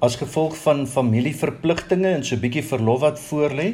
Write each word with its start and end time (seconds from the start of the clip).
As 0.00 0.14
gevolg 0.16 0.54
van 0.56 0.86
familieverpligtinge 0.88 2.08
en 2.08 2.22
so 2.24 2.34
'n 2.36 2.40
bietjie 2.40 2.62
verlof 2.64 3.00
wat 3.00 3.18
voorlê, 3.20 3.66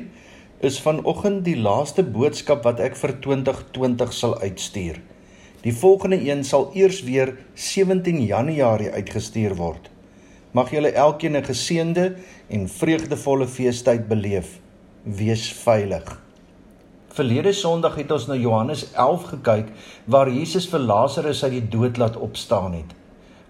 is 0.59 0.81
vanoggend 0.83 1.45
die 1.45 1.57
laaste 1.57 2.03
boodskap 2.03 2.65
wat 2.65 2.81
ek 2.81 2.97
vir 2.97 3.13
2020 3.21 4.13
sal 4.13 4.35
uitstuur. 4.41 4.97
Die 5.63 5.75
volgende 5.75 6.19
een 6.31 6.43
sal 6.45 6.71
eers 6.75 7.03
weer 7.03 7.37
17 7.55 8.27
Januarie 8.27 8.91
uitgestuur 8.91 9.55
word. 9.55 9.91
Mag 10.51 10.71
julle 10.71 10.91
elkeen 10.91 11.37
'n 11.37 11.45
geseënde 11.45 12.17
en 12.49 12.69
vreugdevolle 12.69 13.47
feestyd 13.47 14.09
beleef. 14.09 14.59
Wees 15.05 15.53
veilig. 15.53 16.23
Verlede 17.09 17.53
Sondag 17.53 17.95
het 17.95 18.11
ons 18.11 18.27
na 18.27 18.35
Johannes 18.35 18.93
11 18.93 19.23
gekyk 19.25 19.67
waar 20.05 20.31
Jesus 20.31 20.67
vir 20.69 20.81
Lazarus 20.81 21.45
uit 21.45 21.53
die 21.53 21.69
dood 21.69 21.97
laat 21.97 22.17
opstaan 22.17 22.73
het. 22.73 22.95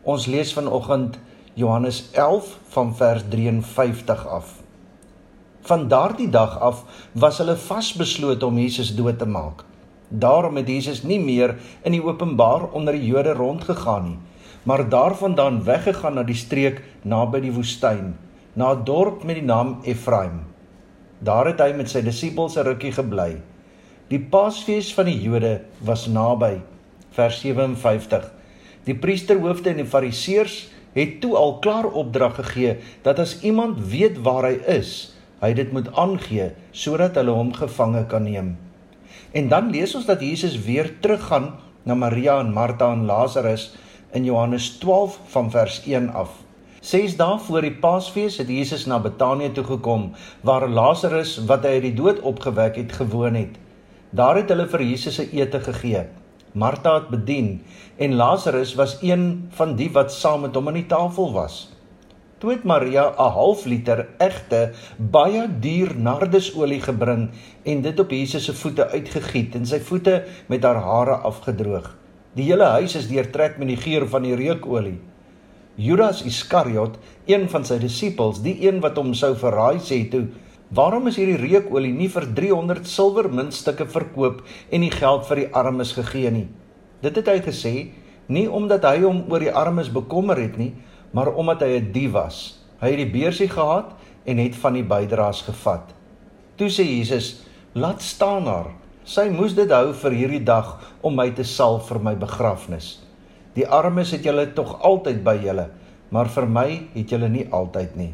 Ons 0.03 0.27
lees 0.27 0.53
vanoggend 0.53 1.19
Johannes 1.57 2.11
11 2.13 2.59
van 2.69 2.91
vers 2.97 3.23
53 3.29 4.27
af. 4.29 4.49
Van 5.65 5.89
daardie 5.89 6.29
dag 6.29 6.59
af 6.61 6.83
was 7.13 7.39
hulle 7.41 7.55
vasbeslote 7.57 8.45
om 8.45 8.59
Jesus 8.61 8.91
dood 8.99 9.17
te 9.19 9.25
maak. 9.25 9.63
Daarom 10.09 10.61
het 10.61 10.69
Jesus 10.69 11.01
nie 11.03 11.17
meer 11.17 11.55
in 11.81 11.97
die 11.97 12.03
openbaar 12.05 12.69
onder 12.77 12.93
die 12.93 13.09
Jode 13.09 13.33
rondgegaan 13.41 14.05
nie, 14.05 14.19
maar 14.69 14.85
daarvandaan 14.89 15.63
weggegaan 15.65 16.21
na 16.21 16.27
die 16.29 16.37
streek 16.37 16.85
naby 17.09 17.41
die 17.47 17.55
woestyn, 17.57 18.13
na 18.53 18.75
'n 18.75 18.85
dorp 18.85 19.25
met 19.25 19.41
die 19.41 19.49
naam 19.49 19.79
Efraim. 19.83 20.45
Daar 21.25 21.47
het 21.47 21.61
hy 21.61 21.73
met 21.73 21.89
sy 21.89 22.05
disippels 22.05 22.59
'n 22.59 22.69
rukkie 22.69 22.93
gebly. 22.93 23.41
Die 24.09 24.21
Paasfees 24.21 24.95
van 24.95 25.05
die 25.05 25.23
Jode 25.23 25.61
was 25.81 26.07
naby. 26.07 26.61
Vers 27.11 27.41
57. 27.41 28.33
Die 28.85 28.95
priesterhoofde 28.95 29.71
en 29.71 29.77
die 29.77 29.93
fariseërs 29.93 30.76
het 30.97 31.19
toe 31.21 31.35
al 31.37 31.59
klaar 31.65 31.87
opdrag 31.87 32.39
gegee 32.41 32.79
dat 33.05 33.21
as 33.21 33.39
iemand 33.45 33.81
weet 33.93 34.23
waar 34.25 34.49
hy 34.49 34.57
is, 34.81 35.13
hy 35.45 35.53
dit 35.57 35.73
moet 35.73 35.93
aangee 35.93 36.51
sodat 36.73 37.19
hulle 37.21 37.35
hom 37.37 37.53
gevange 37.57 38.07
kan 38.09 38.25
neem. 38.25 38.55
En 39.37 39.51
dan 39.53 39.69
lees 39.71 39.93
ons 39.95 40.09
dat 40.09 40.25
Jesus 40.25 40.57
weer 40.65 40.95
teruggaan 41.05 41.53
na 41.85 41.95
Maria 41.95 42.39
en 42.41 42.55
Martha 42.57 42.89
en 42.93 43.05
Lazarus 43.07 43.75
in 44.17 44.25
Johannes 44.25 44.71
12 44.81 45.21
van 45.35 45.51
vers 45.51 45.83
1 45.85 46.09
af. 46.17 46.33
Ses 46.81 47.17
dae 47.19 47.39
voor 47.43 47.65
die 47.67 47.75
Paasfees 47.83 48.37
het 48.39 48.49
Jesus 48.49 48.87
na 48.87 48.99
Betanië 49.03 49.51
toe 49.53 49.65
gekom 49.67 50.13
waar 50.47 50.69
Lazarus 50.69 51.37
wat 51.49 51.67
hy 51.67 51.79
uit 51.79 51.89
die 51.89 51.97
dood 51.99 52.21
opgewek 52.23 52.79
het 52.79 52.93
gewoon 52.95 53.35
het. 53.35 53.57
Daar 54.17 54.39
het 54.39 54.53
hulle 54.55 54.69
vir 54.71 54.83
Jesus 54.83 55.19
'n 55.19 55.35
ete 55.35 55.61
gegee. 55.61 56.07
Martha 56.57 56.95
het 56.95 57.09
bedien 57.13 57.61
en 58.01 58.15
Lazarus 58.17 58.75
was 58.75 58.97
een 59.05 59.49
van 59.59 59.75
die 59.77 59.91
wat 59.93 60.13
saam 60.13 60.47
met 60.47 60.55
hom 60.57 60.71
aan 60.71 60.79
die 60.79 60.89
tafel 60.89 61.35
was. 61.35 61.57
Toe 62.41 62.51
het 62.55 62.65
Maria 62.65 63.05
'n 63.13 63.33
half 63.33 63.65
liter 63.65 64.09
egte 64.19 64.73
baie 64.97 65.45
duur 65.61 65.93
nardesolie 65.97 66.81
gebring 66.81 67.29
en 67.63 67.83
dit 67.83 68.01
op 68.01 68.11
Jesus 68.11 68.45
se 68.45 68.55
voete 68.55 68.89
uitgegiet 68.89 69.55
en 69.55 69.67
sy 69.67 69.81
voete 69.81 70.25
met 70.47 70.63
haar 70.63 70.81
hare 70.81 71.17
afgedroog. 71.17 71.97
Die 72.33 72.45
hele 72.45 72.65
huis 72.65 72.95
is 72.95 73.09
deurtrek 73.09 73.59
met 73.59 73.69
die 73.69 73.77
geur 73.77 74.09
van 74.09 74.23
die 74.23 74.35
reukolie. 74.35 74.99
Judas 75.75 76.23
Iskariot, 76.25 76.99
een 77.27 77.49
van 77.49 77.65
sy 77.65 77.79
disippels, 77.79 78.43
die 78.43 78.69
een 78.69 78.81
wat 78.81 78.97
hom 78.97 79.15
sou 79.15 79.35
verraai, 79.37 79.79
sê 79.79 80.09
toe: 80.11 80.27
Waarom 80.75 81.07
is 81.07 81.15
hierdie 81.15 81.39
reukolie 81.39 81.93
nie 81.95 82.09
vir 82.11 82.25
300 82.35 82.89
silwermuntstukke 82.91 83.85
verkoop 83.87 84.41
en 84.75 84.83
die 84.83 84.91
geld 84.91 85.23
vir 85.29 85.41
die 85.45 85.51
armes 85.55 85.93
gegee 85.95 86.31
nie? 86.35 86.49
Dit 87.05 87.21
het 87.21 87.29
hy 87.31 87.37
gesê 87.45 87.75
nie 88.27 88.49
omdat 88.51 88.83
hy 88.89 89.05
hom 89.05 89.21
oor 89.31 89.45
die 89.45 89.53
armes 89.55 89.93
bekommer 89.95 90.41
het 90.43 90.57
nie, 90.59 90.73
maar 91.15 91.31
omdat 91.39 91.63
hy 91.63 91.79
'n 91.79 91.93
dief 91.93 92.13
was. 92.13 92.59
Hy 92.83 92.91
het 92.91 92.99
die 92.99 93.15
beursie 93.15 93.49
gehad 93.49 93.95
en 94.27 94.39
het 94.39 94.57
van 94.57 94.75
die 94.75 94.83
bydraes 94.83 95.43
gevat. 95.47 95.95
Toe 96.57 96.69
sê 96.69 96.83
Jesus: 96.83 97.47
"Laat 97.75 98.03
staan 98.03 98.47
haar. 98.47 98.75
Sy 99.05 99.31
moes 99.31 99.55
dit 99.55 99.71
hou 99.71 99.93
vir 99.93 100.11
hierdie 100.11 100.45
dag 100.45 100.81
om 101.01 101.15
my 101.15 101.31
te 101.31 101.45
salf 101.45 101.89
vir 101.89 102.01
my 102.01 102.17
begrafnis. 102.17 102.99
Die 103.55 103.69
armes 103.69 104.11
het 104.11 104.25
julle 104.25 104.53
tog 104.53 104.83
altyd 104.83 105.23
by 105.23 105.39
julle, 105.45 105.71
maar 106.11 106.27
vir 106.27 106.47
my 106.47 106.89
het 106.95 107.11
julle 107.11 107.29
nie 107.29 107.47
altyd 107.51 107.97
nie." 107.97 108.13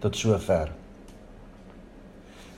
Tot 0.00 0.16
sover. 0.16 0.87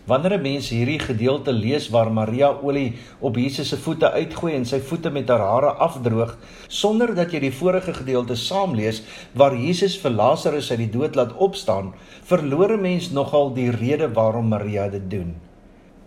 Wanneer 0.08 0.38
'n 0.38 0.42
mens 0.42 0.68
hierdie 0.68 0.98
gedeelte 0.98 1.52
lees 1.52 1.88
waar 1.88 2.12
Maria 2.12 2.48
olie 2.62 2.96
op 3.20 3.36
Jesus 3.36 3.68
se 3.68 3.76
voete 3.76 4.10
uitgooi 4.10 4.54
en 4.54 4.64
sy 4.64 4.80
voete 4.80 5.10
met 5.10 5.28
haar 5.28 5.44
hare 5.44 5.72
afdroog, 5.72 6.38
sonder 6.68 7.14
dat 7.14 7.32
jy 7.32 7.40
die 7.40 7.52
vorige 7.52 7.92
gedeelte 7.94 8.34
saamlees 8.36 9.02
waar 9.34 9.56
Jesus 9.56 9.98
vir 9.98 10.10
Lazarus 10.10 10.70
uit 10.70 10.78
die 10.78 10.90
dood 10.90 11.14
laat 11.14 11.36
opstaan, 11.36 11.94
verloor 12.24 12.72
'n 12.72 12.80
mens 12.80 13.10
nogal 13.10 13.54
die 13.54 13.70
rede 13.70 14.12
waarom 14.12 14.48
Maria 14.48 14.88
dit 14.88 15.10
doen. 15.10 15.34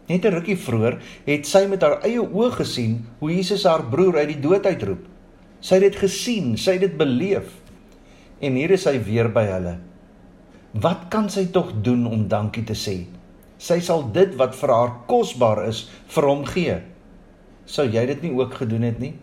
Net 0.07 0.25
'n 0.25 0.33
rukkie 0.33 0.57
vroeër 0.57 0.97
het 1.25 1.45
sy 1.47 1.67
met 1.67 1.81
haar 1.81 2.01
eie 2.03 2.19
oë 2.21 2.51
gesien 2.51 3.05
hoe 3.19 3.31
Jesus 3.31 3.63
haar 3.63 3.83
broer 3.83 4.17
uit 4.17 4.27
die 4.27 4.41
dood 4.41 4.65
uitroep. 4.65 5.05
Sy 5.59 5.75
het 5.75 5.83
dit 5.83 5.95
gesien, 5.95 6.57
sy 6.57 6.71
het 6.71 6.81
dit 6.81 6.97
beleef. 6.97 7.61
En 8.39 8.55
hier 8.55 8.71
is 8.71 8.85
hy 8.85 8.99
weer 9.03 9.29
by 9.31 9.45
hulle. 9.47 9.77
Wat 10.73 11.07
kan 11.09 11.29
sy 11.29 11.45
tog 11.45 11.71
doen 11.81 12.05
om 12.05 12.27
dankie 12.27 12.63
te 12.63 12.73
sê? 12.73 13.05
Sy 13.57 13.79
sal 13.81 14.03
dit 14.13 14.33
wat 14.39 14.55
vir 14.55 14.73
haar 14.73 14.95
kosbaar 15.07 15.65
is 15.67 15.85
vir 16.15 16.27
hom 16.29 16.45
gee. 16.45 16.79
Sou 17.65 17.85
jy 17.87 18.05
dit 18.05 18.25
nie 18.25 18.33
ook 18.35 18.53
gedoen 18.61 18.83
het 18.87 18.99
nie? 18.99 19.13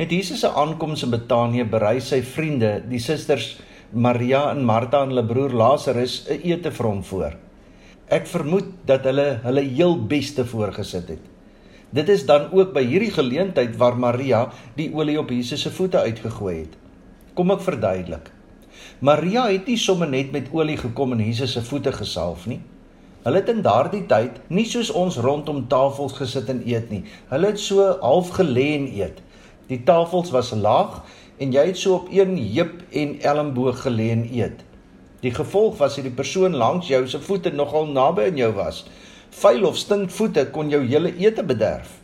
Met 0.00 0.12
Jesus 0.12 0.40
se 0.40 0.48
aankoms 0.48 1.02
in 1.04 1.10
Betanië 1.12 1.66
berei 1.68 1.98
sy 2.00 2.22
vriende, 2.24 2.78
die 2.88 3.02
susters 3.02 3.58
Maria 3.92 4.46
en 4.52 4.62
Martha 4.64 5.02
en 5.04 5.10
hulle 5.12 5.26
broer 5.26 5.52
Lazarus 5.52 6.26
'n 6.30 6.40
ete 6.42 6.70
vir 6.70 6.86
hom 6.86 7.02
voor. 7.04 7.34
Ek 8.08 8.26
vermoed 8.26 8.86
dat 8.86 9.04
hulle 9.04 9.40
hulle 9.42 9.60
heel 9.60 9.98
beste 10.06 10.44
voorgesit 10.44 11.08
het. 11.08 11.24
Dit 11.90 12.08
is 12.08 12.26
dan 12.26 12.52
ook 12.52 12.72
by 12.72 12.84
hierdie 12.86 13.10
geleentheid 13.10 13.76
waar 13.76 13.98
Maria 13.98 14.52
die 14.76 14.94
olie 14.94 15.18
op 15.18 15.30
Jesus 15.30 15.62
se 15.62 15.70
voete 15.70 15.98
uitgegooi 15.98 16.56
het. 16.58 16.74
Kom 17.34 17.50
ek 17.50 17.60
verduidelik. 17.60 18.30
Maria 19.00 19.46
het 19.48 19.66
nie 19.66 19.78
sommer 19.78 20.08
net 20.08 20.32
met 20.32 20.50
olie 20.52 20.76
gekom 20.76 21.12
en 21.12 21.24
Jesus 21.24 21.52
se 21.52 21.62
voete 21.62 21.92
gesalf 21.92 22.46
nie. 22.46 22.60
Hulle 23.24 23.42
het 23.42 23.48
in 23.52 23.62
daardie 23.62 24.06
tyd 24.08 24.38
nie 24.48 24.64
soos 24.64 24.90
ons 24.96 25.18
rondom 25.20 25.66
tafels 25.68 26.14
gesit 26.16 26.48
en 26.48 26.62
eet 26.64 26.88
nie. 26.90 27.02
Hulle 27.28 27.52
het 27.52 27.60
so 27.60 27.98
half 28.00 28.32
gelê 28.38 28.70
en 28.78 28.86
eet. 28.88 29.20
Die 29.68 29.82
tafels 29.84 30.32
was 30.32 30.54
laag 30.56 31.02
en 31.40 31.52
jy 31.52 31.66
het 31.68 31.78
so 31.78 31.98
op 32.00 32.08
een 32.12 32.36
heup 32.38 32.80
en 32.90 33.18
elmboog 33.20 33.84
gelê 33.84 34.10
en 34.14 34.24
eet. 34.32 34.64
Die 35.20 35.34
gevolg 35.36 35.76
was 35.76 35.98
dat 35.98 36.08
die 36.08 36.16
persoon 36.16 36.56
langs 36.56 36.88
jou 36.88 37.02
se 37.08 37.20
voete 37.20 37.52
nogal 37.52 37.90
naby 37.92 38.30
aan 38.30 38.40
jou 38.40 38.52
was. 38.56 38.86
Vuil 39.36 39.66
of 39.68 39.76
stink 39.76 40.10
voete 40.10 40.46
kon 40.54 40.72
jou 40.72 40.80
hele 40.86 41.12
ete 41.20 41.44
bederf. 41.44 41.98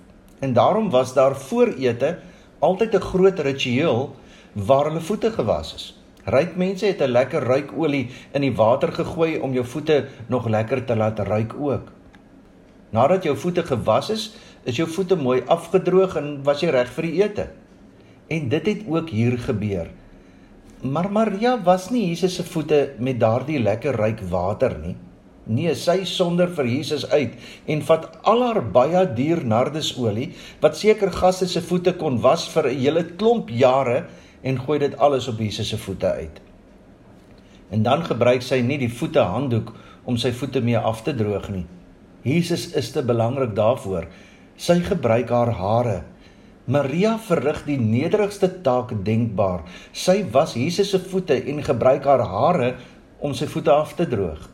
En 0.44 0.52
daarom 0.52 0.90
was 0.90 1.14
daar 1.16 1.36
voor 1.36 1.72
ete 1.80 2.18
altyd 2.58 2.94
'n 2.94 3.00
groot 3.00 3.38
ritueel 3.38 4.16
waar 4.52 4.84
hulle 4.84 5.00
voete 5.00 5.30
gewas 5.30 5.74
is. 5.74 5.95
Ryk 6.26 6.56
mense 6.58 6.86
het 6.86 7.02
'n 7.02 7.12
lekker 7.12 7.42
ruikolie 7.42 8.08
in 8.34 8.40
die 8.42 8.54
water 8.54 8.92
gegooi 8.92 9.38
om 9.38 9.52
jou 9.52 9.64
voete 9.64 10.06
nog 10.26 10.48
lekker 10.48 10.84
te 10.84 10.96
laat 10.96 11.18
ruik 11.18 11.54
ook. 11.54 11.92
Nadat 12.90 13.22
jou 13.22 13.36
voete 13.36 13.62
gewas 13.62 14.10
is, 14.10 14.34
is 14.64 14.76
jou 14.76 14.88
voete 14.88 15.16
mooi 15.16 15.42
afgedroog 15.46 16.16
en 16.16 16.42
was 16.42 16.60
jy 16.60 16.70
reg 16.70 16.88
vir 16.88 17.02
die 17.02 17.22
ete. 17.22 17.48
En 18.26 18.48
dit 18.48 18.66
het 18.66 18.82
ook 18.88 19.08
hier 19.08 19.38
gebeur. 19.38 19.90
Maar 20.82 21.12
Maria 21.12 21.62
was 21.62 21.90
nie 21.90 22.08
Jesus 22.08 22.34
se 22.34 22.44
voete 22.44 22.94
met 22.98 23.20
daardie 23.20 23.60
lekker 23.62 23.96
ryk 23.96 24.20
water 24.30 24.78
nie. 24.78 24.96
Nee, 25.46 25.74
sy 25.74 26.00
sonder 26.04 26.48
vir 26.50 26.66
Jesus 26.66 27.04
uit 27.10 27.34
en 27.70 27.82
vat 27.86 28.08
al 28.26 28.42
haar 28.42 28.62
baie 28.74 29.04
duur 29.14 29.44
nardesolie 29.46 30.32
wat 30.60 30.76
seker 30.76 31.12
gaste 31.14 31.46
se 31.46 31.62
voete 31.62 31.92
kon 31.94 32.18
was 32.20 32.48
vir 32.48 32.66
'n 32.66 32.78
hele 32.78 33.04
klomp 33.04 33.48
jare 33.48 34.06
en 34.46 34.58
gooi 34.62 34.78
dit 34.78 34.94
alles 35.02 35.26
op 35.28 35.40
Jesus 35.42 35.68
se 35.72 35.78
voete 35.78 36.06
uit. 36.06 36.40
En 37.74 37.82
dan 37.82 38.04
gebruik 38.06 38.44
sy 38.46 38.60
nie 38.62 38.78
die 38.78 38.92
voete 38.92 39.24
handdoek 39.26 39.72
om 40.06 40.18
sy 40.20 40.30
voete 40.30 40.62
mee 40.62 40.78
af 40.78 41.02
te 41.02 41.14
droog 41.18 41.48
nie. 41.50 41.64
Jesus 42.26 42.68
is 42.78 42.92
te 42.94 43.02
belangrik 43.06 43.56
daarvoor. 43.58 44.06
Sy 44.56 44.78
gebruik 44.86 45.30
haar 45.34 45.52
hare. 45.58 45.96
Maria 46.66 47.14
verrig 47.22 47.60
die 47.66 47.78
nederigste 47.78 48.48
taak 48.66 48.94
denkbaar. 49.06 49.64
Sy 49.94 50.22
was 50.34 50.56
Jesus 50.58 50.90
se 50.94 50.98
voete 51.02 51.38
en 51.38 51.62
gebruik 51.62 52.06
haar 52.06 52.24
hare 52.26 52.74
om 53.22 53.34
sy 53.34 53.46
voete 53.50 53.74
af 53.74 53.94
te 53.98 54.06
droog. 54.10 54.48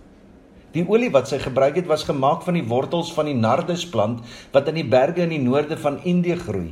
Die 0.73 0.85
olie 0.89 1.11
wat 1.13 1.29
sy 1.29 1.39
gebruik 1.41 1.77
het 1.81 1.89
was 1.89 2.05
gemaak 2.09 2.45
van 2.47 2.57
die 2.57 2.65
wortels 2.69 3.13
van 3.13 3.29
die 3.29 3.37
nardusplant 3.37 4.25
wat 4.53 4.69
in 4.73 4.81
die 4.81 4.89
berge 4.89 5.25
in 5.25 5.35
die 5.35 5.43
noorde 5.43 5.77
van 5.77 6.01
Indië 6.09 6.39
groei. 6.41 6.71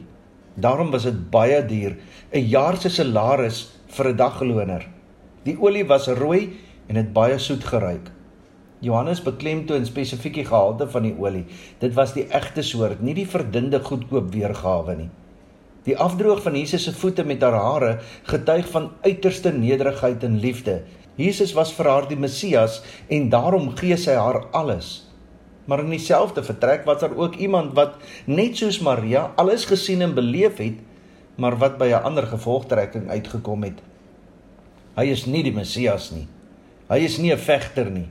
Daarom 0.55 0.91
was 0.91 1.03
dit 1.03 1.31
baie 1.31 1.67
duur, 1.67 1.97
'n 2.33 2.49
jaar 2.49 2.77
se 2.77 2.89
salaris 2.89 3.71
vir 3.87 4.09
'n 4.09 4.17
dagloner. 4.17 4.89
Die 5.45 5.57
olie 5.61 5.85
was 5.85 6.09
rooi 6.09 6.59
en 6.87 6.97
het 6.97 7.13
baie 7.13 7.39
soet 7.39 7.65
geruik. 7.65 8.11
Johannes 8.81 9.23
beklemtoon 9.23 9.87
spesifiek 9.87 10.35
die 10.35 10.45
gehalte 10.45 10.89
van 10.89 11.03
die 11.03 11.15
olie. 11.19 11.45
Dit 11.79 11.95
was 11.95 12.13
die 12.13 12.27
egte 12.29 12.63
soort, 12.63 13.03
nie 13.03 13.15
die 13.15 13.27
verdunde 13.29 13.81
goedkoop 13.81 14.33
weergawe 14.33 14.97
nie. 14.97 15.11
Die 15.85 15.97
afdroog 15.97 16.43
van 16.43 16.57
Jesus 16.57 16.85
se 16.85 16.93
voete 16.93 17.25
met 17.25 17.43
haar 17.43 17.57
hare 17.57 17.99
getuig 18.29 18.69
van 18.69 18.91
uiterste 19.03 19.53
nederigheid 19.53 20.25
en 20.25 20.41
liefde. 20.41 20.83
Jesus 21.17 21.53
was 21.53 21.73
vir 21.73 21.89
haar 21.89 22.09
die 22.09 22.17
Messias 22.17 22.83
en 23.09 23.29
daarom 23.29 23.71
gee 23.77 23.97
sy 23.97 24.17
haar 24.17 24.47
alles. 24.57 25.10
Maar 25.71 25.85
in 25.85 25.93
dieselfde 25.95 26.43
vertrek 26.43 26.83
was 26.85 27.01
daar 27.01 27.15
ook 27.15 27.37
iemand 27.39 27.77
wat 27.79 28.01
net 28.27 28.57
soos 28.59 28.81
Maria 28.83 29.29
alles 29.39 29.69
gesien 29.71 30.03
en 30.03 30.17
beleef 30.17 30.59
het, 30.59 30.83
maar 31.39 31.57
wat 31.59 31.79
by 31.79 31.93
'n 31.95 32.03
ander 32.03 32.27
gevolgtrekking 32.27 33.07
uitgekom 33.09 33.63
het. 33.63 33.79
Hy 34.99 35.07
is 35.15 35.25
nie 35.27 35.43
die 35.43 35.55
Messias 35.55 36.11
nie. 36.11 36.27
Hy 36.89 36.99
is 36.99 37.19
nie 37.19 37.33
'n 37.33 37.39
vegter 37.39 37.91
nie. 37.91 38.09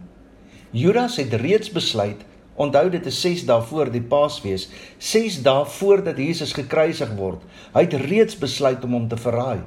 Judas 0.71 1.17
het 1.17 1.33
reeds 1.33 1.71
besluit 1.71 2.23
Onthou 2.59 2.89
dit 2.91 3.05
is 3.05 3.21
6 3.21 3.45
dae 3.47 3.61
voor 3.63 3.87
die 3.91 4.01
Paasfees, 4.01 4.65
6 4.97 5.37
dae 5.45 5.65
voordat 5.65 6.17
Jesus 6.19 6.51
gekruisig 6.53 7.13
word. 7.15 7.45
Hy 7.71 7.85
het 7.85 7.93
reeds 7.93 8.35
besluit 8.35 8.83
om 8.83 8.97
hom 8.97 9.07
te 9.07 9.15
verraai. 9.17 9.61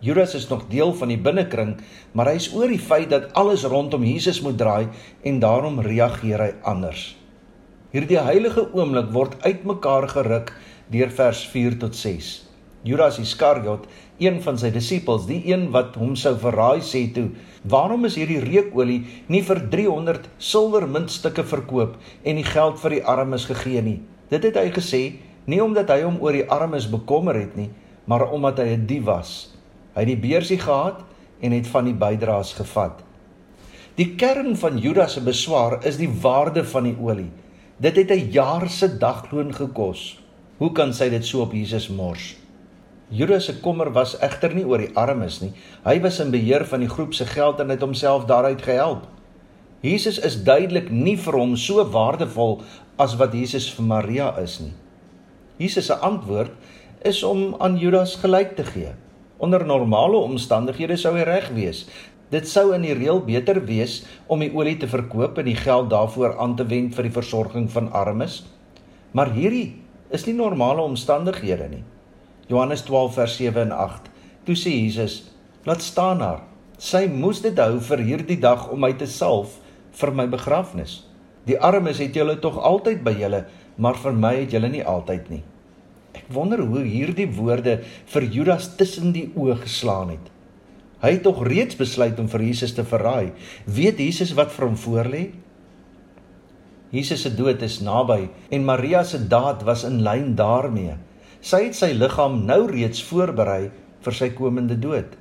Judas 0.00 0.34
is 0.34 0.48
nog 0.48 0.62
deel 0.72 0.94
van 0.96 1.10
die 1.12 1.20
binnekring, 1.20 1.74
maar 2.16 2.30
hy 2.30 2.38
is 2.40 2.48
oor 2.56 2.70
die 2.72 2.80
feit 2.80 3.10
dat 3.12 3.34
alles 3.36 3.66
rondom 3.68 4.04
Jesus 4.08 4.38
moet 4.40 4.56
draai 4.56 4.88
en 5.28 5.40
daarom 5.42 5.76
reageer 5.84 6.40
hy 6.40 6.52
anders. 6.64 7.02
Hierdie 7.92 8.20
heilige 8.24 8.64
oomblik 8.72 9.10
word 9.12 9.36
uitmekaar 9.44 10.08
geruk 10.08 10.54
deur 10.88 11.12
vers 11.12 11.42
4 11.52 11.76
tot 11.82 11.98
6. 11.98 12.30
Judas 12.88 13.20
Iskariot, 13.20 13.84
een 14.16 14.40
van 14.40 14.56
sy 14.56 14.70
disippels, 14.72 15.28
die 15.28 15.42
een 15.50 15.68
wat 15.74 16.00
hom 16.00 16.16
sou 16.16 16.32
verraai, 16.40 16.80
sê 16.80 17.04
toe: 17.12 17.28
Waarom 17.68 18.08
is 18.08 18.16
hierdie 18.16 18.40
reukolie 18.40 19.02
nie 19.28 19.44
vir 19.44 19.66
300 19.68 20.32
silwermuntstukke 20.40 21.44
verkoop 21.44 22.00
en 22.24 22.40
die 22.40 22.48
geld 22.48 22.80
vir 22.80 22.96
die 22.96 23.04
armes 23.04 23.44
gegee 23.52 23.84
nie? 23.84 23.98
Dit 24.32 24.48
het 24.48 24.56
hy 24.56 24.70
gesê 24.72 25.04
nie 25.44 25.60
omdat 25.60 25.92
hy 25.92 26.06
hom 26.06 26.22
oor 26.24 26.32
die 26.32 26.48
armes 26.48 26.88
bekommer 26.88 27.36
het 27.36 27.52
nie, 27.52 27.68
maar 28.08 28.30
omdat 28.32 28.64
hy 28.64 28.80
'n 28.80 28.86
dief 28.88 29.04
was. 29.04 29.59
Hy 29.94 30.04
het 30.04 30.12
die 30.12 30.22
beursie 30.28 30.58
gehad 30.58 31.02
en 31.40 31.52
het 31.52 31.66
van 31.66 31.88
die 31.88 31.96
bydraes 31.96 32.52
gevat. 32.58 33.00
Die 33.98 34.14
kern 34.16 34.54
van 34.56 34.78
Judas 34.78 35.16
se 35.18 35.20
beswaar 35.20 35.80
is 35.84 35.98
die 36.00 36.10
waarde 36.22 36.62
van 36.64 36.86
die 36.88 36.96
olie. 36.96 37.30
Dit 37.80 37.96
het 37.96 38.10
'n 38.10 38.30
jaar 38.30 38.68
se 38.68 38.98
dagloon 38.98 39.54
gekos. 39.54 40.20
Hoe 40.58 40.72
kan 40.72 40.92
sy 40.94 41.08
dit 41.08 41.26
so 41.26 41.40
op 41.40 41.52
Jesus 41.52 41.88
mors? 41.88 42.36
Judas 43.08 43.44
se 43.44 43.60
kommer 43.60 43.90
was 43.92 44.18
egter 44.20 44.54
nie 44.54 44.64
oor 44.64 44.78
die 44.78 44.96
armes 44.96 45.40
nie. 45.40 45.52
Hy 45.84 46.00
was 46.00 46.20
in 46.20 46.30
beheer 46.30 46.64
van 46.64 46.80
die 46.80 46.88
groep 46.88 47.14
se 47.14 47.26
geld 47.26 47.60
en 47.60 47.68
het 47.68 47.80
homself 47.80 48.24
daaruit 48.24 48.62
gehelp. 48.62 49.06
Jesus 49.80 50.18
is 50.18 50.42
duidelik 50.44 50.90
nie 50.90 51.16
vir 51.16 51.32
hom 51.32 51.56
so 51.56 51.84
waardevol 51.84 52.62
as 52.96 53.16
wat 53.16 53.32
Jesus 53.32 53.70
vir 53.72 53.84
Maria 53.84 54.38
is 54.38 54.60
nie. 54.60 54.72
Jesus 55.56 55.86
se 55.86 55.94
antwoord 55.94 56.52
is 57.02 57.22
om 57.22 57.56
aan 57.58 57.78
Judas 57.80 58.14
gelyk 58.20 58.56
te 58.56 58.64
gee. 58.64 58.92
Onder 59.40 59.64
normale 59.64 60.18
omstandighede 60.20 60.98
sou 61.00 61.14
hy 61.16 61.22
reg 61.24 61.46
wees. 61.56 61.86
Dit 62.30 62.44
sou 62.48 62.74
in 62.76 62.84
die 62.84 62.92
reël 62.94 63.22
beter 63.24 63.62
wees 63.64 64.02
om 64.28 64.42
die 64.44 64.50
olie 64.52 64.76
te 64.76 64.88
verkoop 64.90 65.40
en 65.40 65.48
die 65.48 65.56
geld 65.56 65.88
daarvoor 65.90 66.36
aan 66.44 66.58
te 66.58 66.66
wend 66.68 66.92
vir 66.94 67.08
die 67.08 67.14
versorging 67.14 67.70
van 67.72 67.88
armes. 67.96 68.42
Maar 69.16 69.32
hierdie 69.32 69.80
is 70.12 70.26
nie 70.28 70.36
normale 70.36 70.84
omstandighede 70.84 71.70
nie. 71.72 71.82
Johannes 72.52 72.84
12 72.84 73.16
vers 73.16 73.36
7 73.40 73.64
en 73.64 73.72
8. 73.72 74.10
Toe 74.44 74.56
sê 74.58 74.74
Jesus: 74.76 75.22
"Laat 75.64 75.82
staan 75.82 76.20
haar. 76.20 76.42
Sy 76.78 77.06
moes 77.08 77.40
dit 77.40 77.58
hou 77.58 77.80
vir 77.80 77.98
hierdie 77.98 78.40
dag 78.40 78.68
om 78.70 78.80
my 78.80 78.92
te 78.92 79.06
salf 79.06 79.56
vir 79.92 80.12
my 80.12 80.28
begrafnis. 80.28 81.06
Die 81.48 81.58
armes 81.58 81.98
het 81.98 82.14
julle 82.14 82.36
tog 82.38 82.58
altyd 82.58 83.02
by 83.04 83.16
julle, 83.16 83.46
maar 83.76 83.96
vir 83.96 84.12
my 84.12 84.34
het 84.34 84.52
julle 84.52 84.68
nie 84.68 84.84
altyd 84.84 85.30
nie." 85.30 85.42
Ek 86.14 86.26
wonder 86.34 86.62
hoe 86.66 86.82
hierdie 86.82 87.28
woorde 87.36 87.80
vir 88.12 88.26
Judas 88.34 88.72
tussen 88.76 89.12
die 89.14 89.28
oë 89.36 89.60
geslaan 89.62 90.14
het. 90.16 90.30
Hy 91.00 91.14
het 91.14 91.22
tog 91.24 91.40
reeds 91.46 91.78
besluit 91.80 92.18
om 92.20 92.28
vir 92.28 92.42
Jesus 92.44 92.74
te 92.76 92.84
verraai. 92.84 93.32
Weet 93.64 94.02
Jesus 94.02 94.34
wat 94.36 94.52
vir 94.52 94.66
hom 94.68 94.76
voorlê? 94.76 95.22
Jesus 96.90 97.22
se 97.22 97.30
dood 97.30 97.62
is 97.62 97.78
naby 97.86 98.24
en 98.50 98.66
Maria 98.66 99.04
se 99.06 99.20
daad 99.30 99.62
was 99.64 99.86
in 99.86 100.02
lyn 100.04 100.34
daarmee. 100.36 100.98
Sy 101.40 101.62
het 101.68 101.78
sy 101.78 101.92
liggaam 101.94 102.42
nou 102.48 102.64
reeds 102.68 103.00
voorberei 103.06 103.70
vir 104.04 104.16
sy 104.16 104.30
komende 104.36 104.76
dood. 104.76 105.14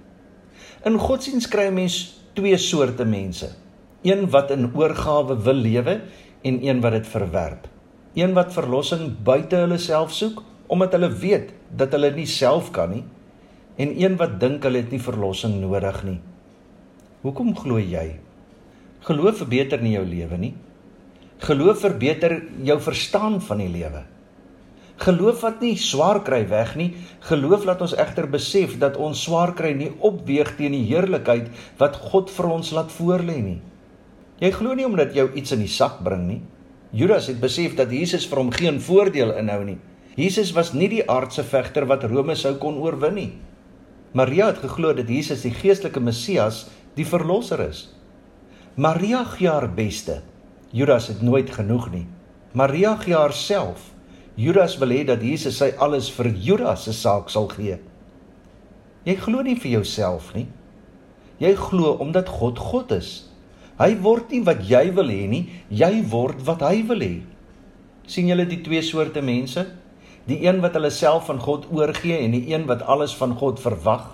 In 0.88 0.98
godsdiens 1.00 1.48
kry 1.48 1.70
'n 1.70 1.76
mens 1.76 2.20
twee 2.34 2.58
soorte 2.58 3.06
mense. 3.06 3.50
Een 4.04 4.30
wat 4.32 4.52
in 4.52 4.72
oorgawe 4.76 5.36
wil 5.44 5.54
lewe 5.54 6.02
en 6.42 6.60
een 6.64 6.82
wat 6.82 6.92
dit 6.92 7.08
verwerp. 7.08 7.68
Een 8.16 8.34
wat 8.34 8.54
verlossing 8.54 9.24
buite 9.24 9.56
hulle 9.56 9.78
self 9.78 10.12
soek 10.12 10.44
omdat 10.70 10.94
hulle 10.96 11.10
weet 11.22 11.54
dat 11.76 11.94
hulle 11.98 12.12
nie 12.16 12.28
self 12.30 12.70
kan 12.76 12.94
nie 12.94 13.04
en 13.80 13.94
een 13.96 14.18
wat 14.20 14.38
dink 14.42 14.66
hulle 14.68 14.84
het 14.84 14.92
nie 14.92 15.02
verlossing 15.02 15.56
nodig 15.62 16.02
nie. 16.06 16.20
Hoekom 17.24 17.54
glo 17.56 17.80
jy? 17.80 18.20
Geloof 19.08 19.42
verbeter 19.42 19.82
nie 19.82 19.96
jou 19.96 20.06
lewe 20.06 20.38
nie. 20.40 20.54
Geloof 21.40 21.86
verbeter 21.86 22.42
jou 22.68 22.76
verstaan 22.84 23.40
van 23.42 23.64
die 23.64 23.70
lewe. 23.72 24.04
Geloof 25.00 25.46
wat 25.46 25.62
nie 25.64 25.78
swaar 25.80 26.20
kry 26.28 26.42
weg 26.52 26.74
nie, 26.76 26.90
geloof 27.24 27.64
laat 27.64 27.80
ons 27.86 27.96
egter 27.96 28.28
besef 28.28 28.76
dat 28.82 28.98
ons 29.00 29.22
swaar 29.24 29.54
kry 29.56 29.72
nie 29.72 29.94
opweeg 30.04 30.58
teen 30.58 30.76
die 30.76 30.84
heerlikheid 30.90 31.48
wat 31.80 31.96
God 32.12 32.32
vir 32.36 32.50
ons 32.52 32.74
laat 32.76 32.92
voorlê 32.92 33.38
nie. 33.40 33.60
Jy 34.44 34.52
glo 34.58 34.76
nie 34.76 34.88
omdat 34.88 35.16
jy 35.16 35.30
iets 35.40 35.56
in 35.56 35.64
die 35.64 35.72
sak 35.72 36.02
bring 36.04 36.28
nie. 36.28 36.42
Judas 36.92 37.30
het 37.32 37.40
besef 37.40 37.78
dat 37.80 37.92
Jesus 37.96 38.28
vir 38.28 38.42
hom 38.42 38.52
geen 38.52 38.82
voordeel 38.84 39.32
inhou 39.40 39.62
nie. 39.64 39.78
Jesus 40.20 40.52
was 40.52 40.74
nie 40.76 40.90
die 40.92 41.06
aardse 41.08 41.46
vegter 41.48 41.86
wat 41.88 42.04
Rome 42.12 42.36
sou 42.36 42.58
kon 42.60 42.82
oorwin 42.84 43.16
nie. 43.16 43.30
Maria 44.12 44.50
het 44.50 44.60
geglo 44.60 44.92
dat 44.98 45.08
Jesus 45.08 45.46
die 45.46 45.54
geestelike 45.56 46.02
Messias, 46.04 46.66
die 46.98 47.06
verlosser 47.08 47.62
is. 47.64 47.86
Maria 48.76 49.22
gee 49.38 49.48
haar 49.48 49.70
beste. 49.72 50.20
Judas 50.76 51.08
het 51.08 51.22
nooit 51.24 51.54
genoeg 51.56 51.88
nie. 51.94 52.06
Maria 52.52 52.98
gee 53.00 53.16
haarself. 53.16 53.94
Judas 54.36 54.76
wil 54.82 54.92
hê 54.92 55.06
dat 55.08 55.24
Jesus 55.24 55.62
sy 55.62 55.72
alles 55.80 56.10
vir 56.12 56.34
Judas 56.36 56.84
se 56.88 56.94
saak 56.96 57.32
sal 57.32 57.48
gee. 57.54 57.80
Jy 59.08 59.16
glo 59.24 59.44
nie 59.46 59.56
vir 59.56 59.78
jouself 59.78 60.34
nie. 60.36 60.50
Jy 61.40 61.56
glo 61.56 61.96
omdat 62.04 62.28
God 62.42 62.60
God 62.60 62.92
is. 62.98 63.30
Hy 63.80 63.94
word 64.04 64.34
nie 64.36 64.44
wat 64.44 64.66
jy 64.68 64.90
wil 64.92 65.08
hê 65.08 65.24
nie, 65.32 65.46
jy 65.72 66.02
word 66.12 66.44
wat 66.44 66.66
hy 66.68 66.84
wil 66.90 67.00
hê. 67.00 67.20
sien 68.10 68.28
julle 68.28 68.48
die 68.50 68.64
twee 68.66 68.82
soorte 68.82 69.22
mense? 69.22 69.62
Die 70.30 70.44
een 70.46 70.62
wat 70.62 70.76
hulle 70.78 70.92
self 70.94 71.30
aan 71.34 71.42
God 71.42 71.66
oorgee 71.74 72.20
en 72.22 72.36
die 72.36 72.46
een 72.54 72.68
wat 72.70 72.86
alles 72.86 73.16
van 73.18 73.34
God 73.40 73.62
verwag. 73.64 74.12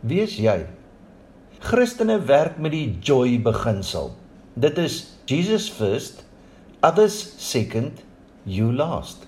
Wie 0.00 0.22
is 0.24 0.38
jy? 0.40 0.62
Christene 1.66 2.18
werk 2.28 2.56
met 2.62 2.72
die 2.72 2.96
joy 3.04 3.36
beginsel. 3.44 4.14
Dit 4.56 4.78
is 4.80 4.98
Jesus 5.28 5.68
first, 5.68 6.22
others 6.80 7.16
second, 7.42 8.00
you 8.44 8.72
last. 8.72 9.26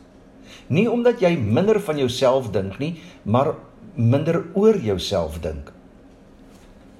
Nie 0.68 0.86
omdat 0.90 1.20
jy 1.20 1.34
minder 1.36 1.80
van 1.80 2.00
jouself 2.00 2.52
dink 2.54 2.78
nie, 2.80 2.94
maar 3.24 3.54
minder 3.96 4.44
oor 4.54 4.76
jouself 4.80 5.40
dink. 5.44 5.72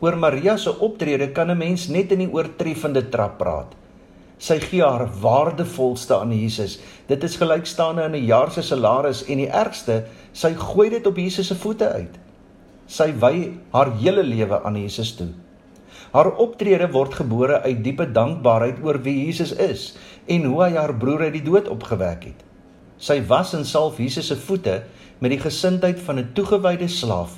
Oor 0.05 0.17
Maria 0.17 0.57
se 0.57 0.71
optrede 0.71 1.33
kan 1.33 1.51
'n 1.51 1.59
mens 1.59 1.89
net 1.89 2.13
in 2.13 2.19
die 2.19 2.33
oortreffende 2.33 3.09
trap 3.09 3.39
praat. 3.39 3.75
Sy 4.39 4.61
gee 4.63 4.83
haar 4.83 5.09
waardevolste 5.21 6.15
aan 6.15 6.33
Jesus. 6.33 6.79
Dit 7.11 7.25
is 7.27 7.37
gelykstaande 7.37 8.03
aan 8.03 8.15
'n 8.15 8.27
jaar 8.27 8.53
se 8.53 8.63
salaris 8.63 9.25
en 9.25 9.37
die 9.37 9.51
ergste, 9.51 10.05
sy 10.33 10.55
gooi 10.55 10.91
dit 10.91 11.07
op 11.07 11.17
Jesus 11.17 11.47
se 11.47 11.55
voete 11.55 11.89
uit. 11.89 12.15
Sy 12.87 13.13
wy 13.21 13.53
haar 13.73 13.93
hele 13.99 14.23
lewe 14.23 14.63
aan 14.63 14.77
Jesus 14.77 15.15
toe. 15.17 15.29
Haar 16.13 16.31
optrede 16.37 16.89
word 16.91 17.15
gebore 17.15 17.61
uit 17.61 17.85
diepe 17.85 18.13
dankbaarheid 18.13 18.79
oor 18.83 19.03
wie 19.03 19.27
Jesus 19.27 19.53
is 19.53 19.97
en 20.27 20.45
hoe 20.45 20.63
hy 20.65 20.73
haar 20.77 20.95
broer 20.95 21.21
uit 21.21 21.33
die 21.33 21.45
dood 21.45 21.69
opgewek 21.69 22.25
het. 22.25 22.45
Sy 22.99 23.21
was 23.27 23.55
en 23.55 23.65
salf 23.65 23.99
Jesus 23.99 24.27
se 24.27 24.37
voete 24.37 24.83
met 25.19 25.31
die 25.31 25.41
gesindheid 25.41 26.01
van 26.01 26.19
'n 26.19 26.31
toegewyde 26.33 26.89
slaaf, 26.89 27.31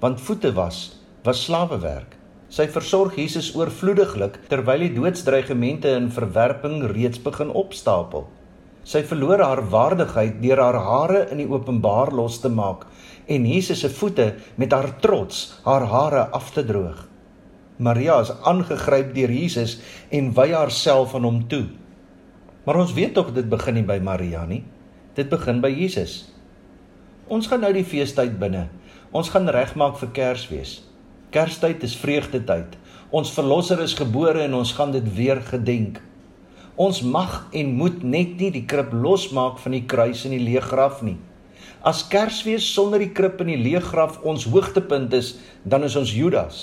want 0.00 0.20
voete 0.20 0.52
was 0.52 1.00
was 1.22 1.44
slawewerk. 1.44 2.21
Sy 2.52 2.66
versorg 2.68 3.14
Jesus 3.16 3.54
oorvloediglik 3.56 4.34
terwyl 4.50 4.82
die 4.84 4.92
doodsdreigemente 4.92 5.88
en 5.96 6.10
verwerping 6.12 6.82
reeds 6.90 7.22
begin 7.24 7.48
opstapel. 7.56 8.26
Sy 8.84 9.00
verloor 9.08 9.40
haar 9.40 9.62
waardigheid 9.72 10.36
deur 10.42 10.60
haar 10.60 10.76
hare 10.84 11.22
in 11.32 11.40
die 11.40 11.48
openbaar 11.48 12.12
los 12.12 12.42
te 12.42 12.50
maak 12.52 12.84
en 13.32 13.48
Jesus 13.48 13.80
se 13.80 13.88
voete 13.88 14.34
met 14.60 14.76
haar 14.76 14.90
trots 15.00 15.62
haar 15.64 15.86
hare 15.88 16.26
af 16.36 16.52
te 16.52 16.66
droog. 16.68 17.06
Maria 17.80 18.20
is 18.20 18.34
aangegryp 18.44 19.14
deur 19.16 19.32
Jesus 19.32 19.78
en 20.12 20.34
wy 20.36 20.50
haarself 20.52 21.16
aan 21.16 21.24
hom 21.24 21.42
toe. 21.48 21.64
Maar 22.68 22.84
ons 22.84 22.92
weet 22.92 23.16
tog 23.16 23.32
dit 23.32 23.48
begin 23.48 23.80
nie 23.80 23.88
by 23.88 23.96
Maria 24.04 24.44
nie. 24.44 24.60
Dit 25.16 25.32
begin 25.32 25.64
by 25.64 25.72
Jesus. 25.72 26.26
Ons 27.32 27.48
gaan 27.48 27.64
nou 27.64 27.72
die 27.72 27.88
feestyd 27.88 28.36
binne. 28.36 28.68
Ons 29.08 29.32
gaan 29.32 29.48
regmaak 29.48 29.96
vir 30.04 30.12
Kersfees. 30.20 30.82
Kerstyd 31.32 31.80
is 31.86 31.94
vreugdetyd. 31.96 32.74
Ons 33.08 33.30
verlosser 33.32 33.80
is 33.80 33.94
gebore 33.96 34.42
en 34.44 34.58
ons 34.58 34.72
gaan 34.76 34.90
dit 34.92 35.06
weer 35.16 35.38
gedenk. 35.46 36.02
Ons 36.76 37.00
mag 37.00 37.46
en 37.56 37.70
moet 37.78 38.02
net 38.04 38.34
nie 38.36 38.50
die 38.52 38.64
krib 38.68 38.92
losmaak 38.92 39.56
van 39.62 39.72
die 39.72 39.86
kruis 39.88 40.26
en 40.28 40.34
die 40.36 40.42
leë 40.44 40.60
graf 40.66 41.00
nie. 41.04 41.16
As 41.88 42.02
Kersfees 42.12 42.66
sonder 42.74 43.00
die 43.00 43.14
krib 43.16 43.40
en 43.40 43.48
die 43.48 43.56
leë 43.60 43.80
graf 43.86 44.18
ons 44.28 44.44
hoogtepunt 44.52 45.16
is, 45.16 45.34
dan 45.64 45.88
is 45.88 45.96
ons 45.96 46.12
Judas. 46.12 46.60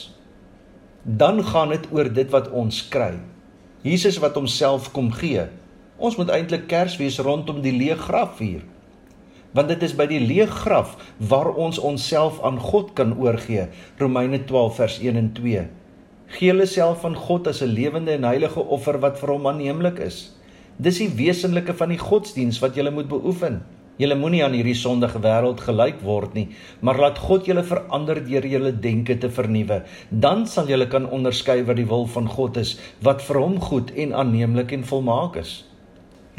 Dan 1.01 1.41
gaan 1.49 1.73
dit 1.73 1.89
oor 1.89 2.13
dit 2.13 2.29
wat 2.29 2.51
ons 2.53 2.83
kry. 2.93 3.15
Jesus 3.81 4.21
wat 4.21 4.38
homself 4.38 4.91
kom 4.93 5.09
gee. 5.17 5.47
Ons 5.97 6.19
moet 6.21 6.29
eintlik 6.35 6.69
Kersfees 6.69 7.17
rondom 7.25 7.63
die 7.65 7.73
leë 7.73 7.97
graf 8.05 8.38
vier. 8.38 8.61
Want 9.58 9.72
dit 9.72 9.82
is 9.82 9.96
by 9.98 10.06
die 10.06 10.22
leë 10.22 10.46
graf 10.62 10.91
waar 11.18 11.50
ons 11.58 11.79
onsself 11.82 12.38
aan 12.46 12.60
God 12.62 12.94
kan 12.94 13.15
oorgee. 13.18 13.65
Romeine 13.98 14.44
12 14.46 14.75
vers 14.75 14.98
1 15.01 15.18
en 15.18 15.32
2. 15.34 15.63
Gee 16.29 16.53
jouself 16.53 17.06
aan 17.06 17.15
God 17.18 17.48
as 17.48 17.63
'n 17.65 17.74
lewende 17.74 18.12
en 18.12 18.24
heilige 18.24 18.62
offer 18.62 19.00
wat 19.00 19.18
vir 19.20 19.29
hom 19.34 19.48
aanneemlik 19.48 19.98
is. 20.00 20.38
Dis 20.77 20.98
die 20.98 21.10
wesenlike 21.10 21.74
van 21.74 21.89
die 21.89 21.98
godsdiens 21.98 22.60
wat 22.60 22.75
jy 22.75 22.89
moet 22.89 23.08
beoefen. 23.08 23.63
Julle 23.98 24.15
moenie 24.15 24.44
aan 24.44 24.53
hierdie 24.53 24.77
sondige 24.77 25.20
wêreld 25.20 25.60
gelyk 25.60 25.98
word 26.01 26.34
nie, 26.34 26.48
maar 26.79 26.96
laat 26.98 27.18
God 27.18 27.46
julle 27.46 27.63
verander 27.63 28.22
deur 28.24 28.46
julle 28.48 28.72
denke 28.72 29.18
te 29.18 29.29
vernuwe. 29.29 29.82
Dan 30.10 30.46
sal 30.48 30.68
julle 30.68 30.88
kan 30.88 31.10
onderskei 31.10 31.65
wat 31.68 31.75
die 31.75 31.88
wil 31.89 32.06
van 32.06 32.27
God 32.27 32.58
is, 32.58 32.77
wat 33.01 33.22
vir 33.22 33.41
hom 33.41 33.60
goed 33.60 33.91
en 33.91 34.13
aanneemlik 34.13 34.72
en 34.72 34.84
volmaak 34.84 35.36
is. 35.36 35.65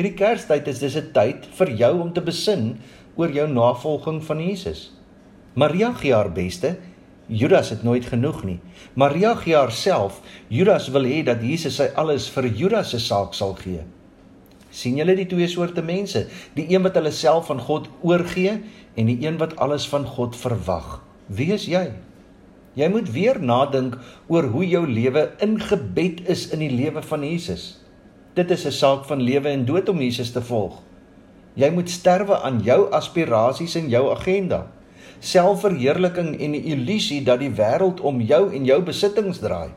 Hierdie 0.00 0.16
Kerstyd 0.16 0.68
is 0.72 0.78
dis 0.80 0.96
'n 0.96 1.12
tyd 1.12 1.44
vir 1.58 1.70
jou 1.76 2.00
om 2.00 2.12
te 2.12 2.22
besin 2.24 2.78
oor 3.16 3.30
jou 3.32 3.48
navolging 3.48 4.22
van 4.24 4.40
Jesus. 4.40 4.90
Maria 5.54 5.92
gee 5.92 6.14
haar 6.14 6.32
beste. 6.32 6.76
Judas 7.26 7.70
het 7.70 7.82
nooit 7.82 8.06
genoeg 8.06 8.44
nie. 8.44 8.58
Maria 8.94 9.34
gee 9.34 9.54
haarself. 9.54 10.20
Judas 10.48 10.88
wil 10.88 11.06
hê 11.06 11.22
dat 11.24 11.42
Jesus 11.42 11.76
sy 11.76 11.90
alles 11.94 12.28
vir 12.30 12.46
Judas 12.46 12.90
se 12.90 12.98
saak 12.98 13.34
sal 13.34 13.54
gee 13.54 13.84
sien 14.70 14.98
julle 14.98 15.16
die 15.18 15.26
twee 15.28 15.48
soorte 15.50 15.82
mense, 15.82 16.26
die 16.54 16.68
een 16.70 16.84
wat 16.86 16.96
hulle 16.98 17.12
self 17.14 17.50
aan 17.50 17.62
God 17.62 17.88
oorgee 18.06 18.56
en 18.98 19.10
die 19.10 19.18
een 19.24 19.38
wat 19.40 19.56
alles 19.62 19.86
van 19.90 20.06
God 20.06 20.38
verwag. 20.38 21.00
Wie 21.26 21.50
is 21.54 21.66
jy? 21.70 21.90
Jy 22.78 22.86
moet 22.92 23.10
weer 23.10 23.40
nadink 23.42 23.96
oor 24.30 24.46
hoe 24.52 24.64
jou 24.66 24.84
lewe 24.86 25.26
ingebed 25.42 26.22
is 26.30 26.48
in 26.54 26.62
die 26.62 26.70
lewe 26.70 27.02
van 27.02 27.26
Jesus. 27.26 27.80
Dit 28.38 28.50
is 28.50 28.64
'n 28.66 28.72
saak 28.72 29.04
van 29.04 29.22
lewe 29.22 29.48
en 29.48 29.66
dood 29.66 29.88
om 29.88 30.00
Jesus 30.00 30.30
te 30.30 30.42
volg. 30.42 30.78
Jy 31.54 31.70
moet 31.70 31.90
sterwe 31.90 32.42
aan 32.42 32.60
jou 32.62 32.90
aspirasies 32.90 33.74
en 33.76 33.88
jou 33.88 34.10
agenda. 34.10 34.66
Selfverheerliking 35.20 36.40
en 36.40 36.52
die 36.52 36.64
illusie 36.72 37.22
dat 37.22 37.40
die 37.40 37.50
wêreld 37.50 38.00
om 38.00 38.20
jou 38.20 38.54
en 38.54 38.64
jou 38.64 38.82
besittings 38.82 39.38
draai 39.38 39.70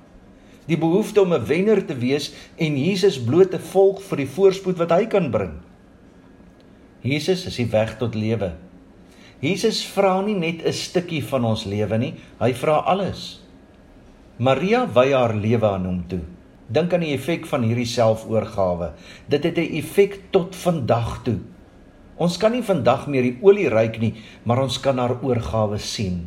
die 0.70 0.80
behoefte 0.80 1.22
om 1.22 1.34
'n 1.34 1.46
wenner 1.46 1.86
te 1.86 1.96
wees 1.96 2.32
en 2.56 2.78
Jesus 2.78 3.20
bloot 3.20 3.52
te 3.52 3.60
volg 3.60 4.02
vir 4.02 4.18
die 4.18 4.28
voorspoed 4.36 4.78
wat 4.78 4.92
hy 4.92 5.06
kan 5.06 5.32
bring. 5.32 5.60
Jesus 7.02 7.46
is 7.46 7.56
die 7.56 7.72
weg 7.72 7.98
tot 7.98 8.16
lewe. 8.16 8.54
Jesus 9.40 9.84
vra 9.86 10.22
nie 10.22 10.36
net 10.36 10.64
'n 10.66 10.72
stukkie 10.72 11.24
van 11.24 11.46
ons 11.46 11.66
lewe 11.66 11.98
nie, 11.98 12.14
hy 12.40 12.54
vra 12.54 12.84
alles. 12.86 13.42
Maria 14.38 14.88
wy 14.88 15.12
haar 15.12 15.36
lewe 15.36 15.68
aan 15.68 15.86
hom 15.86 16.04
toe. 16.08 16.22
Dink 16.70 16.94
aan 16.94 17.02
die 17.02 17.14
effek 17.14 17.46
van 17.46 17.64
hierdie 17.64 17.86
selfoorgawe. 17.86 18.94
Dit 19.28 19.44
het 19.44 19.58
'n 19.58 19.76
effek 19.76 20.32
tot 20.32 20.56
vandag 20.56 21.24
toe. 21.24 21.40
Ons 22.24 22.38
kan 22.40 22.54
nie 22.56 22.64
vandag 22.64 23.10
meer 23.12 23.26
die 23.26 23.38
olie 23.44 23.68
ruik 23.68 23.98
nie, 24.00 24.14
maar 24.48 24.62
ons 24.64 24.78
kan 24.80 25.00
haar 25.02 25.18
oorgawe 25.26 25.80
sien. 25.82 26.22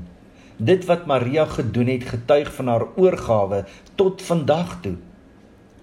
Dit 0.60 0.84
wat 0.88 1.06
Maria 1.08 1.46
gedoen 1.48 1.88
het, 1.88 2.04
getuig 2.10 2.50
van 2.52 2.68
haar 2.68 2.84
oorgawe 3.00 3.62
tot 3.96 4.24
vandag 4.24 4.74
toe. 4.84 4.96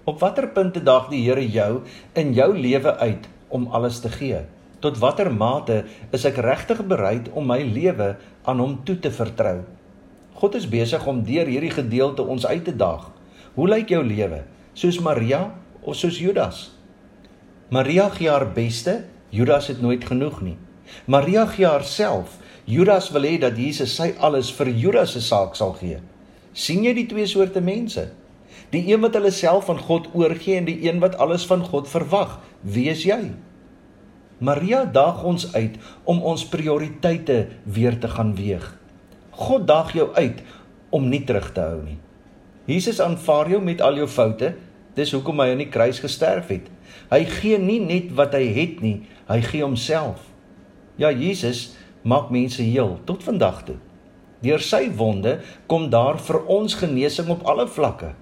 Op 0.06 0.20
watter 0.22 0.46
punte 0.54 0.82
daag 0.84 1.08
die 1.10 1.24
Here 1.24 1.42
jou 1.42 1.82
in 2.20 2.34
jou 2.36 2.50
lewe 2.54 2.92
uit 3.00 3.26
om 3.48 3.66
alles 3.74 3.98
te 4.04 4.12
gee? 4.12 4.44
Tot 4.84 5.00
watter 5.02 5.30
mate 5.32 5.80
is 6.14 6.26
ek 6.28 6.38
regtig 6.44 6.84
bereid 6.86 7.30
om 7.32 7.48
my 7.50 7.62
lewe 7.64 8.12
aan 8.44 8.60
hom 8.62 8.76
toe 8.86 8.98
te 9.00 9.10
vertrou? 9.10 9.64
God 10.38 10.58
is 10.58 10.68
besig 10.68 11.06
om 11.10 11.24
deur 11.26 11.48
hierdie 11.48 11.72
gedeelte 11.74 12.22
ons 12.22 12.46
uit 12.46 12.62
te 12.68 12.76
daag. 12.76 13.08
Hoe 13.54 13.66
lyk 13.70 13.90
jou 13.94 14.02
lewe? 14.04 14.44
Soos 14.78 15.00
Maria 15.02 15.48
of 15.82 15.96
soos 15.96 16.20
Judas? 16.20 16.68
Maria 17.72 18.10
gee 18.12 18.28
haar 18.28 18.46
beste, 18.54 19.00
Judas 19.34 19.66
het 19.72 19.80
nooit 19.82 20.04
genoeg 20.06 20.40
nie. 20.46 20.56
Maria 21.10 21.46
gee 21.50 21.66
haarself, 21.66 22.36
Judas 22.64 23.10
wil 23.12 23.26
hê 23.26 23.38
dat 23.42 23.58
Jesus 23.58 23.92
sy 23.98 24.12
alles 24.22 24.52
vir 24.54 24.70
Judas 24.72 25.16
se 25.16 25.20
saak 25.20 25.56
sal 25.58 25.74
gee. 25.80 25.98
sien 26.54 26.84
jy 26.86 26.92
die 26.94 27.08
twee 27.10 27.26
soorte 27.26 27.60
mense? 27.60 28.12
Die 28.70 28.84
een 28.86 29.02
wat 29.02 29.16
hulle 29.18 29.32
self 29.34 29.68
aan 29.70 29.80
God 29.82 30.06
oorgee 30.14 30.56
en 30.56 30.68
die 30.68 30.78
een 30.86 31.00
wat 31.02 31.16
alles 31.18 31.44
van 31.50 31.64
God 31.66 31.90
verwag. 31.90 32.38
Wie 32.62 32.86
is 32.90 33.02
jy? 33.04 33.34
Maria 34.38 34.84
daag 34.84 35.24
ons 35.26 35.48
uit 35.54 35.76
om 36.04 36.22
ons 36.22 36.46
prioriteite 36.46 37.46
weer 37.64 37.98
te 37.98 38.08
gaan 38.08 38.34
weeg. 38.38 38.64
God 39.30 39.66
daag 39.66 39.92
jou 39.98 40.08
uit 40.14 40.42
om 40.94 41.08
nie 41.10 41.24
terug 41.26 41.50
te 41.52 41.60
hou 41.60 41.82
nie. 41.82 41.98
Jesus 42.70 43.00
aanvaar 43.02 43.50
jou 43.50 43.60
met 43.62 43.82
al 43.82 43.98
jou 43.98 44.08
foute. 44.08 44.54
Dis 44.94 45.12
hoekom 45.12 45.42
hy 45.42 45.50
aan 45.52 45.62
die 45.64 45.70
kruis 45.74 45.98
gesterf 46.00 46.52
het. 46.54 46.70
Hy 47.10 47.24
gee 47.24 47.58
nie 47.58 47.80
net 47.80 48.12
wat 48.16 48.34
hy 48.34 48.46
het 48.56 48.80
nie, 48.80 49.02
hy 49.28 49.40
gee 49.40 49.62
homself. 49.62 50.20
Ja, 50.96 51.10
Jesus 51.10 51.74
maak 52.02 52.30
mense 52.30 52.62
heel 52.62 52.98
tot 53.08 53.24
vandag 53.24 53.64
toe. 53.64 53.78
Deur 54.44 54.60
sy 54.60 54.90
wonde 54.92 55.38
kom 55.66 55.88
daar 55.90 56.18
vir 56.20 56.42
ons 56.52 56.76
genesing 56.76 57.30
op 57.32 57.44
alle 57.48 57.66
vlakke. 57.66 58.12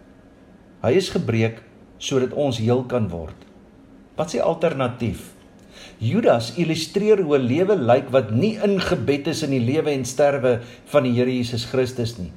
Hy 0.83 0.93
is 0.99 1.11
gebreek 1.15 1.63
sodat 2.03 2.35
ons 2.35 2.59
heel 2.63 2.85
kan 2.91 3.09
word. 3.11 3.37
Wat 4.19 4.31
is 4.31 4.39
die 4.39 4.45
alternatief? 4.45 5.33
Judas 6.03 6.53
illustreer 6.59 7.23
hoe 7.23 7.39
'n 7.39 7.47
lewe 7.47 7.77
lyk 7.77 8.11
wat 8.11 8.31
nie 8.31 8.59
ingebed 8.59 9.27
is 9.27 9.43
in 9.43 9.51
die 9.51 9.63
lewe 9.63 9.91
en 9.91 10.05
sterwe 10.05 10.61
van 10.85 11.03
die 11.03 11.13
Here 11.13 11.31
Jesus 11.31 11.65
Christus 11.65 12.19
nie. 12.19 12.33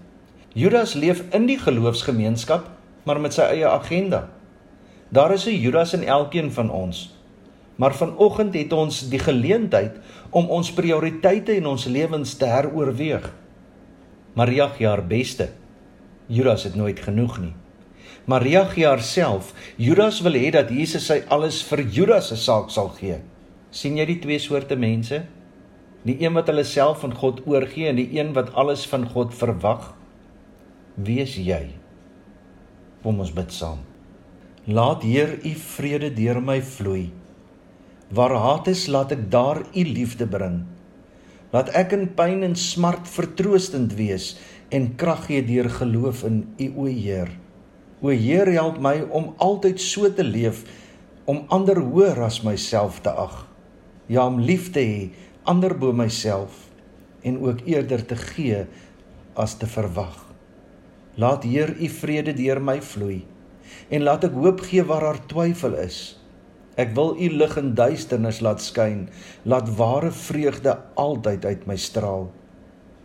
Judas 0.54 0.94
leef 0.94 1.24
in 1.34 1.46
die 1.46 1.60
geloofsgemeenskap, 1.60 2.70
maar 3.04 3.20
met 3.20 3.34
sy 3.34 3.42
eie 3.42 3.68
agenda. 3.68 4.30
Daar 5.16 5.32
is 5.32 5.46
'n 5.48 5.62
Judas 5.64 5.94
in 5.94 6.04
elkeen 6.04 6.52
van 6.52 6.72
ons. 6.72 7.16
Maar 7.76 7.96
vanoggend 7.96 8.54
het 8.54 8.74
ons 8.74 9.10
die 9.10 9.20
geleentheid 9.20 9.96
om 10.30 10.50
ons 10.50 10.74
prioriteite 10.74 11.56
in 11.56 11.66
ons 11.66 11.86
lewens 11.86 12.34
te 12.34 12.46
heroorweeg. 12.46 13.34
Maria 14.34 14.68
gee 14.68 14.88
haar 14.88 15.08
beste. 15.08 15.50
Judas 16.28 16.64
het 16.64 16.76
nooit 16.76 17.00
genoeg 17.00 17.40
nie. 17.40 17.54
Maria 18.26 18.64
gee 18.66 18.86
haarself. 18.86 19.54
Judas 19.76 20.22
wil 20.22 20.34
hê 20.34 20.52
dat 20.52 20.70
Jesus 20.70 21.06
sy 21.06 21.24
alles 21.28 21.64
vir 21.64 21.82
Judas 21.82 22.28
se 22.28 22.36
saak 22.36 22.70
sal 22.70 22.90
gee. 22.90 23.22
sien 23.70 23.98
jy 23.98 24.06
die 24.06 24.20
twee 24.20 24.40
soorte 24.40 24.76
mense? 24.76 25.24
Die 26.04 26.22
een 26.22 26.34
wat 26.34 26.48
hulle 26.48 26.64
self 26.64 27.04
aan 27.04 27.16
God 27.16 27.42
oorgee 27.46 27.88
en 27.88 27.96
die 27.96 28.20
een 28.20 28.34
wat 28.34 28.54
alles 28.54 28.88
van 28.88 29.10
God 29.10 29.34
verwag. 29.34 29.96
Wie 30.96 31.20
is 31.20 31.36
jy? 31.36 31.70
Kom 33.04 33.20
ons 33.20 33.34
bid 33.34 33.52
saam. 33.52 33.95
Laat 34.66 35.04
Heer 35.06 35.46
u 35.46 35.52
vrede 35.62 36.08
deur 36.10 36.40
my 36.42 36.58
vloei. 36.66 37.12
Waar 38.10 38.34
haat 38.34 38.68
is, 38.72 38.88
laat 38.90 39.12
ek 39.14 39.28
daar 39.30 39.60
u 39.62 39.82
liefde 39.86 40.26
bring. 40.26 40.64
Laat 41.54 41.70
ek 41.78 41.92
in 41.94 42.08
pyn 42.18 42.42
en 42.48 42.56
smart 42.58 43.06
vertroostend 43.06 43.94
wees 43.94 44.32
en 44.74 44.88
krag 44.98 45.28
gee 45.28 45.44
deur 45.46 45.70
geloof 45.70 46.24
in 46.26 46.40
u 46.58 46.70
o 46.82 46.88
Heer. 46.90 47.30
O 48.02 48.10
Heer, 48.10 48.50
help 48.58 48.80
my 48.82 49.04
om 49.14 49.36
altyd 49.38 49.78
so 49.78 50.10
te 50.10 50.26
leef 50.26 50.64
om 51.30 51.44
ander 51.54 51.84
hoër 51.86 52.24
as 52.26 52.42
myself 52.42 53.04
te 53.06 53.14
ag. 53.14 53.38
Ja, 54.10 54.26
om 54.26 54.42
lief 54.42 54.72
te 54.74 54.82
hê 54.82 55.06
ander 55.46 55.78
bo 55.78 55.94
myself 55.94 56.58
en 57.22 57.38
ook 57.38 57.62
eerder 57.70 58.02
te 58.02 58.18
gee 58.18 58.66
as 59.38 59.60
te 59.62 59.70
verwag. 59.70 60.26
Laat 61.22 61.46
Heer 61.46 61.78
u 61.78 61.94
vrede 62.02 62.34
deur 62.34 62.66
my 62.66 62.80
vloei 62.82 63.22
en 63.90 64.04
laat 64.04 64.28
ek 64.28 64.38
hoop 64.38 64.64
gee 64.68 64.84
waar 64.84 65.08
daar 65.08 65.22
twyfel 65.32 65.78
is. 65.82 66.18
Ek 66.76 66.92
wil 66.96 67.14
u 67.16 67.30
lig 67.32 67.56
in 67.58 67.72
duisternis 67.76 68.42
laat 68.44 68.62
skyn, 68.62 69.06
laat 69.48 69.70
ware 69.78 70.12
vreugde 70.12 70.76
altyd 71.00 71.46
uit 71.46 71.64
my 71.70 71.78
straal. 71.80 72.28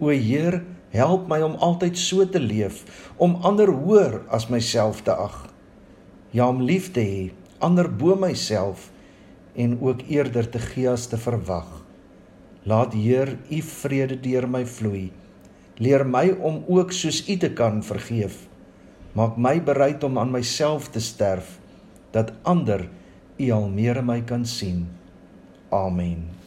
O 0.02 0.10
Heer, 0.10 0.62
help 0.90 1.28
my 1.30 1.38
om 1.46 1.54
altyd 1.62 1.98
so 1.98 2.26
te 2.26 2.40
leef, 2.42 2.82
om 3.16 3.38
ander 3.46 3.70
hoër 3.70 4.24
as 4.34 4.48
myself 4.50 5.04
te 5.06 5.14
ag. 5.14 5.44
Ja, 6.34 6.48
om 6.48 6.64
lief 6.66 6.90
te 6.94 7.04
hê, 7.04 7.22
ander 7.62 7.86
bo 7.86 8.16
myself 8.18 8.90
en 9.54 9.78
ook 9.80 10.02
eerder 10.08 10.48
te 10.50 10.58
gee 10.58 10.90
as 10.90 11.06
te 11.10 11.18
verwag. 11.20 11.68
Laat 12.66 12.94
Heer 12.94 13.36
u 13.50 13.62
vrede 13.62 14.18
deur 14.20 14.48
my 14.50 14.64
vloei. 14.66 15.10
Leer 15.80 16.04
my 16.06 16.26
om 16.44 16.64
ook 16.68 16.92
soos 16.92 17.22
u 17.28 17.36
te 17.40 17.52
kan 17.56 17.82
vergeef. 17.84 18.49
Maak 19.12 19.36
my 19.36 19.58
bereid 19.62 20.04
om 20.06 20.18
aan 20.18 20.30
myself 20.30 20.90
te 20.94 21.02
sterf 21.02 21.58
dat 22.14 22.32
ander 22.42 22.88
U 23.40 23.50
al 23.50 23.68
meer 23.68 23.96
in 23.96 24.06
my 24.06 24.20
kan 24.22 24.44
sien. 24.46 24.86
Amen. 25.70 26.39